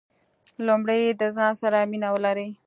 لومړی 0.65 1.01
د 1.19 1.21
ځان 1.35 1.53
سره 1.61 1.79
مینه 1.91 2.09
ولرئ. 2.13 2.49